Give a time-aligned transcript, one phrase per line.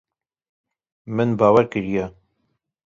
[1.15, 2.05] Min bawer kiriye.